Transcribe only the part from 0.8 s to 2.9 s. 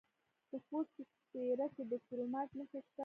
په سپیره کې د کرومایټ نښې